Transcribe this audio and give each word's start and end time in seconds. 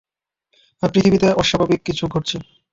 আর 0.83 0.89
পৃথিবীতে 0.93 1.27
অস্বাভাবিক 1.41 1.79
কিছু 1.87 2.03
ঘটছে। 2.07 2.37